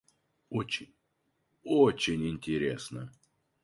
Очень, 0.49 0.95
очень 1.63 2.27
интересно! 2.27 3.11